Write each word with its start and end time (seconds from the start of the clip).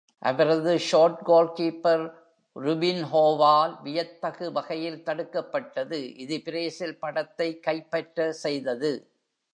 அவரது 0.21 0.71
short 0.79 1.19
goalkeeper 1.25 2.03
Rubinho 2.55 3.21
வால் 3.37 3.75
வியத்தகு 3.83 4.51
வகையில் 4.51 5.03
தடுக்கப்பட்டது, 5.05 5.99
இது 6.17 6.41
பிரேசில் 6.41 6.99
படத்தை 6.99 7.49
கைப்பற்ற 7.59 8.31
செய்தது. 8.43 8.91